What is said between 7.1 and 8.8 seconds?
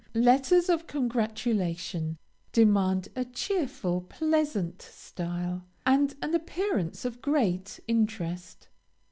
great interest.